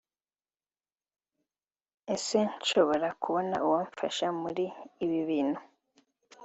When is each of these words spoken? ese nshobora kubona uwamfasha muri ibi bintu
ese 2.15 2.37
nshobora 2.59 3.09
kubona 3.21 3.55
uwamfasha 3.65 4.27
muri 4.41 4.65
ibi 5.05 5.19
bintu 5.29 5.59